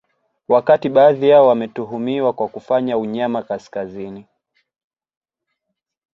Wakati 0.47 0.89
baadhi 0.89 1.29
yao 1.29 1.47
wametuhumiwa 1.47 2.33
kwa 2.33 2.47
kufanya 2.47 2.97
unyama 2.97 3.43
kaskazini 3.43 4.27